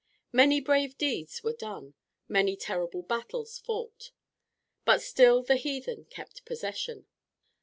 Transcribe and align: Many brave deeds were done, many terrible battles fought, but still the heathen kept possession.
Many 0.31 0.61
brave 0.61 0.97
deeds 0.97 1.43
were 1.43 1.53
done, 1.53 1.93
many 2.27 2.57
terrible 2.57 3.03
battles 3.03 3.59
fought, 3.59 4.09
but 4.83 4.99
still 4.99 5.43
the 5.43 5.57
heathen 5.57 6.05
kept 6.05 6.43
possession. 6.43 7.05